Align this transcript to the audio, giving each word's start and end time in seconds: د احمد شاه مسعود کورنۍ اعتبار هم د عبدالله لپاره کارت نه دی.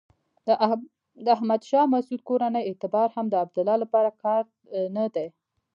د 1.25 1.27
احمد 1.35 1.61
شاه 1.69 1.87
مسعود 1.95 2.21
کورنۍ 2.29 2.63
اعتبار 2.65 3.07
هم 3.15 3.25
د 3.29 3.35
عبدالله 3.43 3.75
لپاره 3.83 4.09
کارت 4.23 4.49
نه 4.97 5.05
دی. 5.15 5.27